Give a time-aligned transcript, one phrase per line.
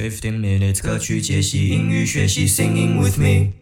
[0.00, 3.52] Fifteen minutes 歌曲解析英语学习，Singing with me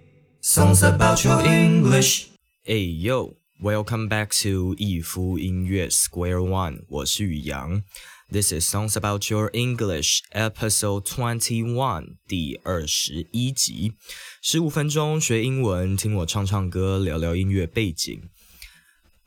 [0.41, 2.27] songs about your English。
[2.65, 7.83] Hey yo, welcome back to 一夫音乐 Square One，我是宇阳。
[8.31, 13.95] This is Songs About Your English Episode Twenty One，第二十一集。
[14.41, 18.23] 十五分钟学英文，听我唱唱歌，聊聊音乐背景。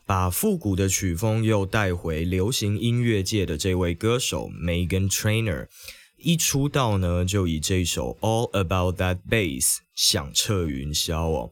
[0.06, 5.68] 把复古的曲风又带回流行音乐界的这位歌手 Megan Trainer，
[6.24, 11.52] 一出道呢就以这首 All About That Bass 响彻云霄哦，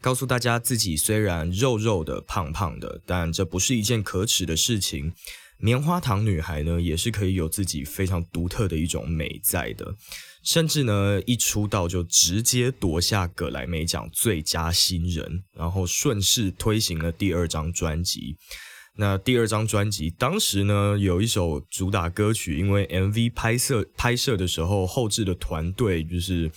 [0.00, 5.12] 告诉大家自己虽然肉肉的、胖胖的，但这不是一件可耻的事情。
[5.62, 9.94] 棉花糖女孩呢，也是可以有自己非常独特的一种美在的，
[10.42, 18.36] 甚至呢，一出道就直接夺下葛莱美奖最佳新人，然后顺势推行了第二张专辑。
[18.96, 26.50] 那第二张专辑当时呢，有一首主打歌曲，因为 MV 拍摄拍摄的时候，后置的团队就是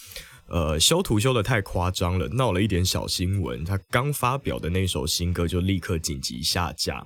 [0.47, 3.63] 呃修图修的太夸张了，闹了一点小新闻。
[3.63, 7.05] 他刚发表的那首新歌就立刻紧急下架。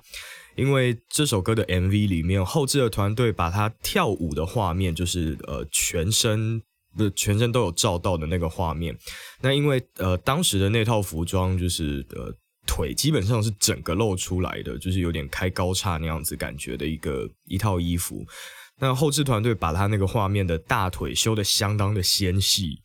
[0.56, 6.60] 因为这首歌的 MV 里面，后置的团队把他跳舞的画面，就是呃全身
[6.96, 8.98] 不全身都有照到的那个画面。
[9.40, 12.34] 那因为呃当时的那套服装就是呃
[12.68, 18.24] 腿基本上是整个露出来的，就是有点开高叉那样子感觉的一个一套衣服。
[18.78, 22.82] 那后置团队把他那个画面的大腿修的相当的纤细，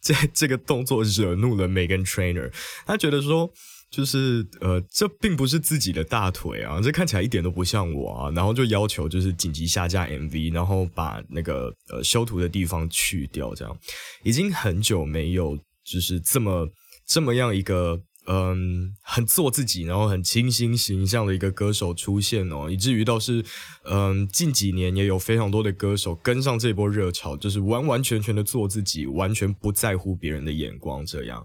[0.00, 2.50] 这这个动作惹怒了 Megan Trainer，
[2.86, 3.52] 他觉得说。
[3.90, 8.30] 就是呃，这并不是自己的大腿啊，这看起来一点都不像我啊。
[8.32, 13.78] 然后就要求就是紧急下架 MV，然后把那个呃修图的地方去掉，这样
[14.24, 16.68] 已经很久没有就是这么
[17.06, 23.44] 这么样一个嗯很做自己，然后很清新形象的一个歌手出现哦，以至于倒是
[23.84, 31.44] 嗯近几年也有非常多的歌手跟上这波热潮，就是完完全全的做自己，完全不在乎别人的眼光，这样。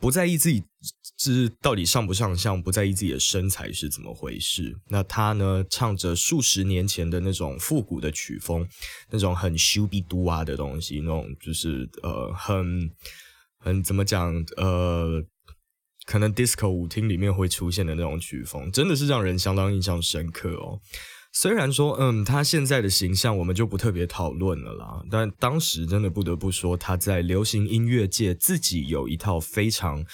[0.00, 0.62] 不在意自己
[1.18, 4.78] 是到底上不上相，不在意自己的身材是怎么回事。
[4.86, 8.64] 那他呢，唱着数十年前的那种复古的曲风，
[9.10, 12.88] 那种很修比嘟啊的东西，那种就是呃很
[13.64, 15.22] 嗯怎么讲呃，
[16.06, 20.80] 可能 disco 舞厅里面会出现的那种曲风，真的是让人相当印象深刻哦。
[21.32, 30.04] 虽然说，嗯，他现在的形象我们就不特别讨论了啦，但当时真的不得不说，他在流行音乐界自己有一套非常，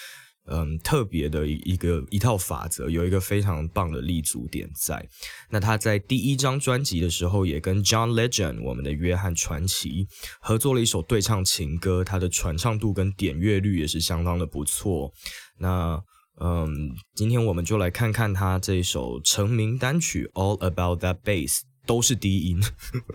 [0.47, 5.07] 嗯，特别的一个一套法则，有一个非常棒的立足点在。
[5.49, 10.07] 那他在第一张专辑的时候，也跟 John Legend 我们的约翰传奇
[10.39, 15.11] 合作了一首对唱情歌，他的传唱度跟点阅率也是相当的不错。
[15.57, 16.01] 那
[16.39, 22.59] 嗯，今天我们就来看看他这首成名单曲《All About That Bass》都是低音，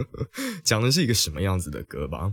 [0.65, 2.33] 讲的是一个什么样子的歌吧。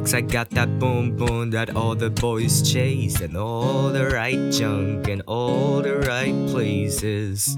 [0.00, 4.50] Cause I got that boom boom that all the boys chase, and all the right
[4.50, 7.54] junk in all the right places.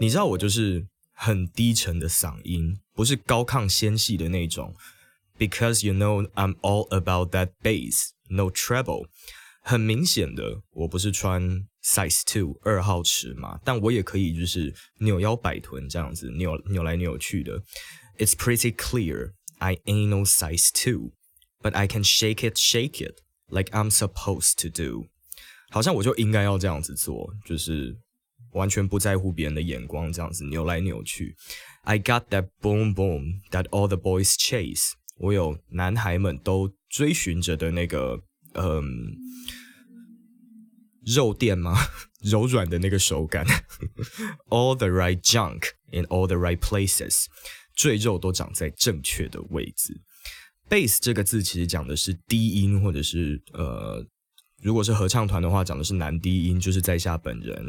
[0.00, 4.74] 你知道我就是很低沉的嗓音，不是高亢纤细的那种。
[5.38, 9.06] Because you know I'm all about that bass, no treble。
[9.62, 17.62] 很明显的，我不是穿 size two 二号尺码，但我也可以就是扭腰摆臀这样子扭扭来扭去的。
[18.18, 21.12] It's pretty clear I ain't no size two,
[21.62, 25.06] but I can shake it, shake it like I'm supposed to do。
[25.70, 27.96] 好像我就应该要这样子做，就是
[28.52, 31.36] 完全不在乎别人的眼光，这样子扭来扭去。
[31.82, 34.92] I got that boom boom that all the boys chase。
[35.16, 38.22] 我有男孩们都追寻着的那个，
[38.54, 39.16] 嗯。
[41.06, 41.76] 肉垫吗？
[42.22, 43.44] 柔软的那个手感。
[44.48, 47.26] All the right junk in all the right places，
[47.79, 50.01] 赘肉都长在正确的位置。
[50.69, 54.05] Bass 这个字其实讲的是低音，或者是呃，
[54.61, 57.65] 如果是合唱团的话，讲的是男低音，就是在下本人。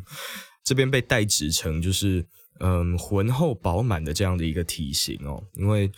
[0.62, 2.26] 这边被代指成就是
[2.60, 5.90] 嗯浑厚饱满的这样的一个体型哦，因为。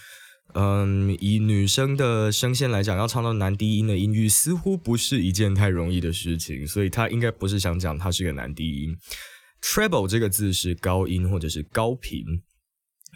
[0.52, 8.96] 嗯，以女生的声线来讲，要唱到男低音的音域，似乎不是一件太容易的事情，所以他应该不是想讲他是个男低音。
[9.62, 12.24] Treble 这个字是高音或者是高频，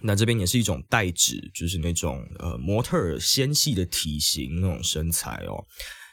[0.06, 5.64] 那这边也是一种代指，就是那种呃模特儿纤细的体型那种身材哦。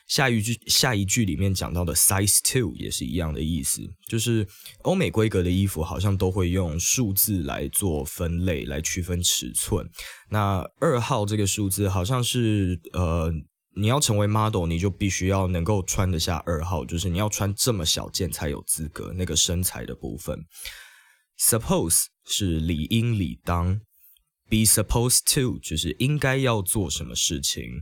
[0.08, 4.48] 下一句下一句里面讲到的 size two 也是一样的意思，就是
[4.84, 9.90] 欧美规格的衣服好像都会用数字来做分类，来区分尺寸。
[10.30, 13.32] 那二号这个数字好像是呃，
[13.76, 19.14] 你要成为 model，你就必须要能够穿得下二号，就是你要穿这么小件才有资格。
[19.16, 20.38] 那个身材的部分
[21.42, 23.82] ，suppose 是理应理当
[24.48, 27.82] ，be supposed to 就是应该要做什么事情。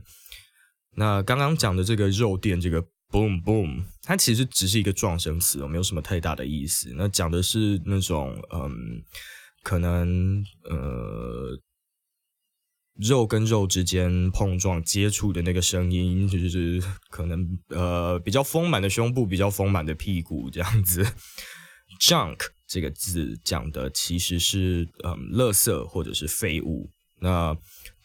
[0.96, 6.92] 那刚刚讲的这个肉垫，这个 boom boom，它其实只是一个状声词，没有什么太大的意思。
[6.96, 9.02] 那讲的是那种嗯，
[9.62, 11.56] 可能呃，
[12.94, 21.06] 肉跟肉之间碰撞接触的那个声音，就是可能呃比较丰满的胸部，比较丰满的屁股这样子。
[22.00, 22.38] junk
[22.70, 26.88] 这个字讲的其实是嗯，垃圾或者是废物。
[27.22, 27.52] 那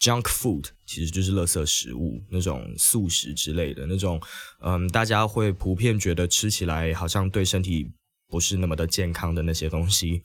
[0.00, 4.20] junk food 其实就是垃圾食物，那种素食之类的那种，
[4.60, 7.88] 嗯，大家会普遍觉得吃起来好像对身体
[8.28, 10.22] 不是那么的健康的那些东西。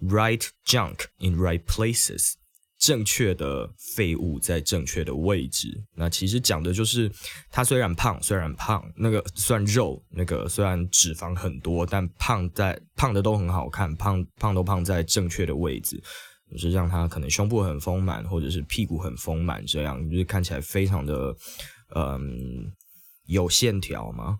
[0.00, 2.32] Right junk in right places，
[2.84, 5.82] 正确的废物在正确的位置。
[5.94, 7.10] 那其实讲的就是，
[7.50, 15.98] 它虽然胖，虽然胖，那个算肉，那个虽然脂肪很多，但胖在胖的都很好看，胖胖都胖在正确的位置。
[16.52, 21.34] 就是让他可能胸部很丰满，或者是屁股很丰满，这样就是看起来非常的，
[21.96, 22.70] 嗯，
[23.24, 24.38] 有线条吗。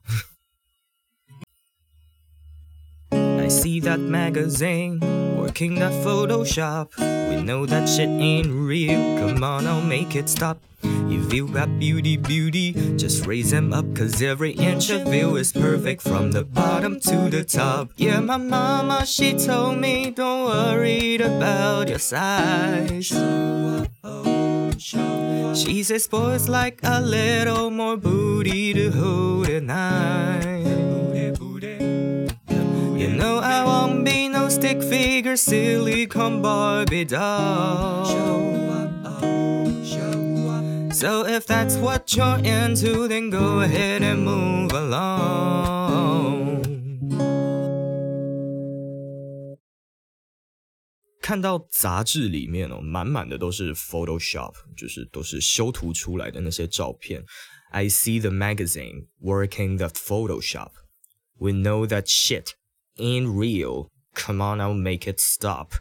[3.45, 5.01] I see that magazine
[5.37, 6.97] working that Photoshop.
[7.29, 9.19] We know that shit ain't real.
[9.19, 10.57] Come on, I'll make it stop.
[10.83, 13.85] If you got beauty, beauty, just raise them up.
[13.95, 17.91] Cause every inch of you is perfect from the bottom to the top.
[17.97, 23.13] Yeah, my mama, she told me, don't worry about your size.
[25.55, 30.54] She says, boys like a little more booty to hold at night.
[33.24, 38.06] You know I won't be no stick figure, silicone Barbie doll.
[40.92, 46.10] So if that's what you're into, then go ahead and move along.
[51.22, 57.24] 看到杂志里面哦，满满的都是 Photoshop，就是都是修图出来的那些照片。
[57.72, 60.72] I see the magazine working the Photoshop.
[61.38, 62.48] We know that shit
[62.98, 63.90] ain't real.
[64.14, 65.74] Come on, I'll make it stop.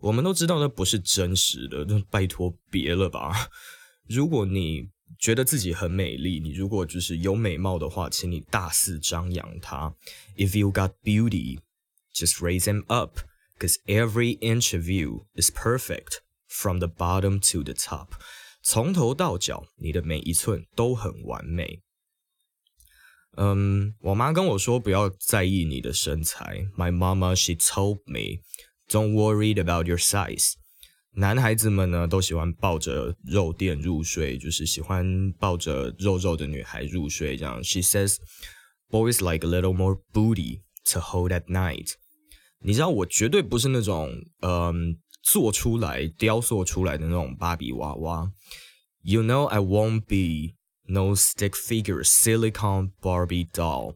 [0.00, 3.48] 我们都知道那不是真实的，那拜托别了吧。
[4.08, 9.94] 如果你觉得自己很美丽，你如果就是有美貌的话，请你大肆张扬它。
[10.36, 11.60] If you got beauty,
[12.14, 13.20] just raise them up,
[13.58, 16.18] cause every inch of you is perfect
[16.48, 18.08] from the bottom to the top。
[18.62, 21.80] 从头到脚，你的每一寸都很完美。
[23.37, 26.67] 嗯，我妈跟我说不要在意你的身材。
[26.77, 28.41] My mama she told me,
[28.89, 30.53] don't worry about your size.
[31.13, 37.35] 男孩子们呢，都喜欢抱着肉垫入睡，就是喜欢抱着肉肉的女孩入睡。
[37.35, 38.15] 这样，She says,
[38.89, 40.61] "Boys like a little more booty
[40.91, 41.93] to hold at night."
[42.59, 44.09] 你知道，我绝对不是那种
[44.41, 48.31] 嗯做出来、雕塑出来的那种芭比娃娃。
[49.03, 50.55] You know, I won't be
[50.91, 53.95] no stick figure silicone Barbie doll.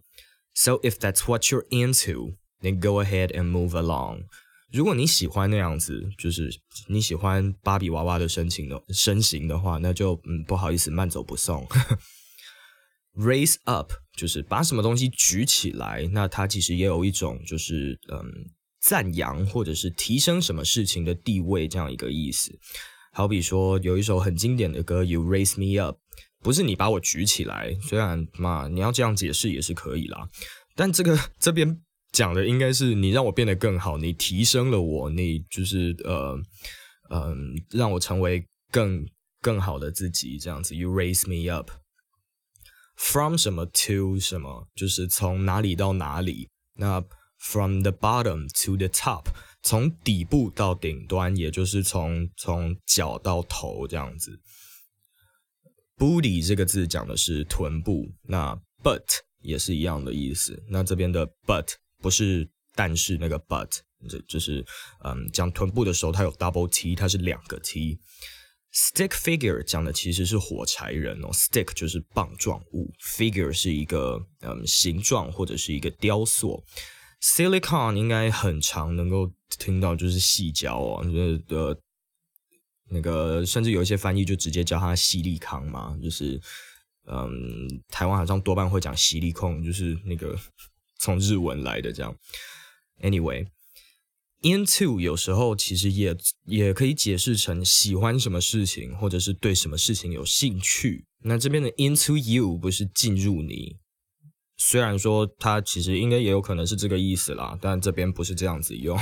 [0.54, 4.24] So if that's what you're into, then go ahead and move along.
[4.72, 6.50] 如果你喜欢那样子，就是
[6.88, 11.68] 你喜欢芭比娃娃的身形的身形的话，那就嗯不好意思，慢走不送。
[13.16, 18.26] Raise up 就是把什么东西举起来，那它其实也有一种就是嗯
[18.82, 22.58] 赞扬或者是提升什么事情的地位这样一个意思。
[23.14, 25.98] 好比说有一首很经典的歌，You raise me up，
[26.46, 30.30] 不是你把我举起来，虽然嘛你要这样解释也是可以啦，
[30.76, 31.82] 但这个 这边。
[32.12, 36.40] 讲的应该是你让我变得更好，你提升了我，你就是呃
[37.10, 39.06] 嗯，让我成为更
[39.42, 40.74] 更好的自己，这样子。
[40.74, 41.72] You raise me up
[42.96, 46.48] from 什么 to 什么，就是从哪里到哪里。
[46.76, 47.04] 那
[47.38, 49.26] from the bottom to the top，
[49.62, 54.40] 从底部到顶端，也就是从从脚到头这样子。
[55.98, 59.04] Booty 这个字讲的是臀部，那 but
[59.42, 60.64] 也是一样的意思。
[60.70, 61.74] 那这边的 butt。
[62.02, 64.64] 不是，但是那个 but，这就是
[65.04, 67.98] 嗯，讲臀部的时候，它有 double T，它是两个 T。
[68.72, 76.64] Stick figure 讲的其实是火柴人哦，stick 就是棒状物，figure 是一个嗯形状或者是一个雕塑。
[77.24, 81.06] Silicon 应该很常能够听到，就是细胶哦，
[81.48, 81.74] 呃
[82.90, 86.40] 那个甚至有一些翻译就直接叫它犀利康嘛，就是
[87.08, 90.38] 嗯，台湾好像多半会讲犀利控，就是那个
[91.00, 92.16] 从日文来的这样。
[93.02, 93.48] Anyway。
[94.42, 101.08] Into 有时候其实也也可以解释成喜欢什么事情，或者是对什么事情有兴趣。
[101.24, 103.78] 那这边的 into you 不是进入你，
[104.56, 108.96] 虽然说它其实应该也有可能是这个意思啦，但这边不是这样子用，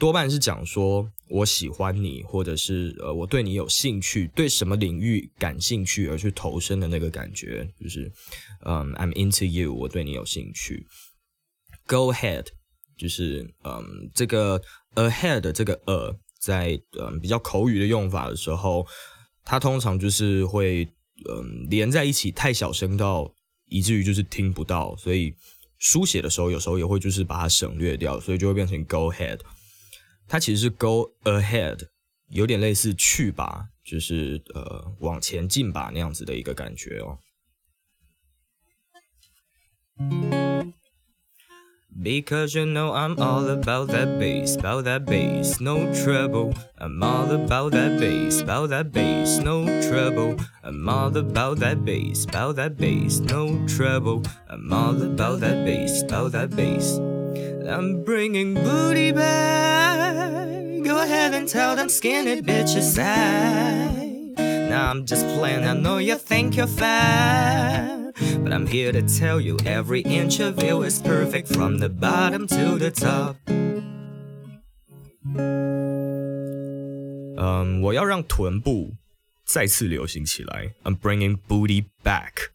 [0.00, 8.10] 多半是讲说我喜欢你，或者是呃我对你有兴趣，对什么领域感兴趣而去投身的那个感觉，就是
[8.64, 10.86] 嗯 I'm into you，我对你有兴趣。
[11.86, 12.46] Go ahead。
[12.96, 14.60] 就是嗯，这个
[14.94, 18.86] ahead 这个 a 在嗯比较口语的用法的时候，
[19.42, 20.84] 它通常就是会
[21.26, 23.32] 嗯连在一起，太小声到
[23.70, 25.32] 以至于就是听不到，所以
[25.78, 29.40] 书写的时候有时候也会就是把它省略掉，所以就会变成 go ahead。
[30.29, 31.87] 它其实是 go ahead，
[32.29, 37.19] 有点类似去吧，就是呃往前进吧那样子的一个感觉哦。
[41.97, 46.53] Because you know I'm all about that bass, about that bass, no trouble.
[46.77, 50.35] I'm all about that bass, about that bass, no trouble.
[50.61, 54.23] I'm all about that bass, about that bass, no trouble.
[54.49, 56.99] I'm all about that bass, about that bass.
[57.65, 59.88] I'm bringing booty back.
[60.89, 63.93] Go ahead and tell them skinny bitches that.
[64.69, 68.13] Now I'm just playing, I know you think you're fat.
[68.43, 72.47] But I'm here to tell you every inch of you is perfect from the bottom
[72.47, 73.35] to the top.
[77.37, 78.93] 嗯，我要让臀部
[79.45, 80.73] 再次流行起来。
[80.83, 82.51] I'm bringing booty back.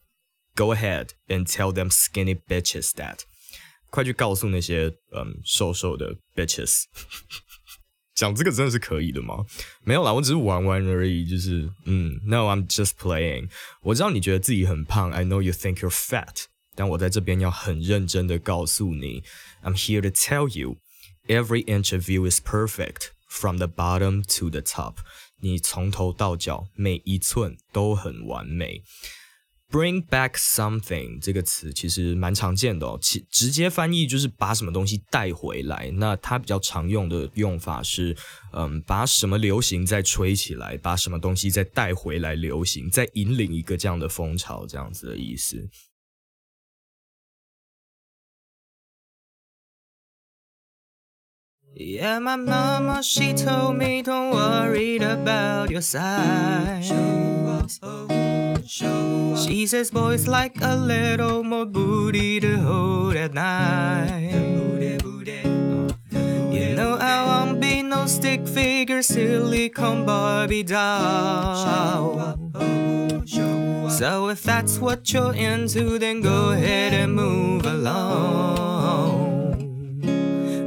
[0.55, 3.21] Go ahead and tell them skinny bitches that.
[3.91, 6.85] 快去告诉那些嗯瘦瘦的 bitches。
[8.16, 9.46] 讲这个真的是可以的吗？
[9.84, 11.28] 没有啦，我只是玩玩而已。
[11.28, 13.50] 就是嗯，No，I'm just playing。
[13.82, 16.46] 我知道你觉得自己很胖，I know you think you're fat。
[16.74, 19.24] 但我在这边要很认真的告诉你
[19.64, 24.96] ，I'm here to tell you，every inch of you is perfect from the bottom to the top。
[25.42, 28.82] 你从头到脚每一寸都很完美。
[29.72, 35.92] Bring back something 这个词其实蛮常见的哦，其直接翻译就是把什么东西带回来。
[35.96, 38.16] 那它比较常用的用法是，
[38.54, 45.68] 嗯，把什么流行再吹起来，把什么东西再带回来流行，再引领一个这样的风潮，这样子的意思。
[51.78, 56.90] Yeah, my mama, she told me don't worry about your size.
[58.68, 64.32] She says boys like a little more booty to hold at night.
[66.52, 72.38] You know I won't be no stick figure silicone Barbie doll.
[73.90, 78.75] So if that's what you're into, then go ahead and move along.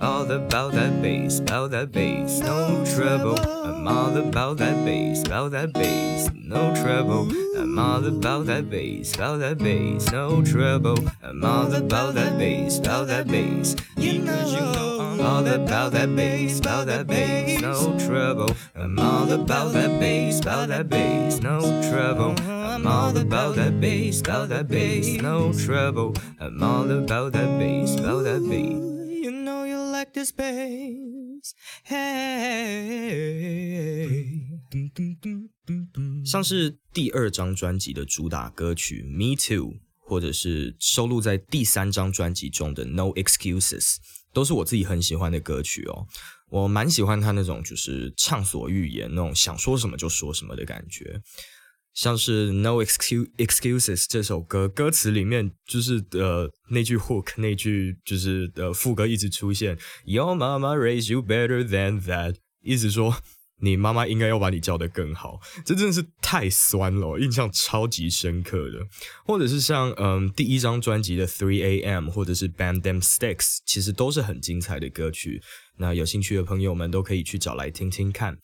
[0.00, 3.38] all about that bass, about that bass, no trouble.
[3.38, 7.30] I'm all about that bass, about that bass, no trouble.
[7.56, 10.98] I'm all about that bass, about that bass, no trouble.
[11.22, 13.76] I'm all about that bass, about that bass.
[13.96, 18.50] You know I'm all about that bass, about that bass, no trouble.
[18.76, 22.34] I'm all about that bass, about that bass, no trouble.
[22.40, 26.14] I'm all about that bass, about that bass, no trouble.
[26.38, 28.87] I'm all about that bass, about that bass.
[36.24, 39.74] 像是第二张专辑的主打歌曲《Me Too》。
[40.08, 43.96] 或者是收录在第三张专辑中的《No Excuses》，
[44.32, 46.06] 都是我自己很喜欢的歌曲哦。
[46.48, 51.20] 我蛮喜欢他那种就是畅所欲言，那种想说什么就说什么的感觉。
[51.98, 63.16] 像是《No Excuses》这首歌，歌词里面就是呃那句 hook，那句就是呃副歌一直出现，Your mama raised you better than that，一直说。
[63.60, 68.78] 你妈妈应该要把你教的更好，这真的是太酸了，印象超级深刻的。
[69.26, 72.08] 或者是像嗯第一张专辑的 Three A.M.
[72.08, 75.42] 或者是 Band Them Sticks，其实都是很精彩的歌曲。
[75.78, 78.38] 那有兴趣的朋友们都可以去找来听听看。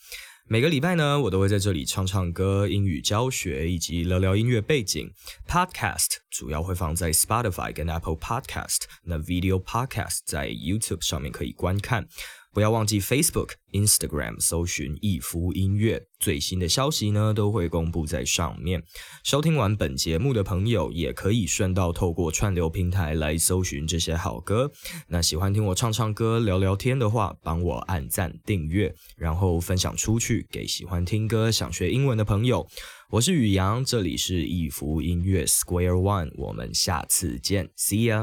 [0.46, 5.10] 每个礼拜呢，我都会在这里唱唱歌、英语教学以及聊聊音乐背景。
[5.48, 12.06] Podcast 主要会放在 Spotify 跟 Apple Podcast，那 Video Podcast 在 YouTube 上面可以观看。
[12.54, 18.80] 不要忘记 Facebook、Instagram 搜寻逸夫音乐，最新的消息呢都会公布在上面。
[19.24, 24.70] 收听完本节目的朋友，也可以顺道透过串流平台来搜寻这些好歌。
[25.08, 32.64] 那喜欢听我唱唱歌、聊聊天的话，帮我按赞、订阅，然后分享出去给喜欢听歌、想学英文的朋友。
[33.10, 38.22] 我是宇阳，这里是逸夫音乐 Square One，我们下次见，See ya。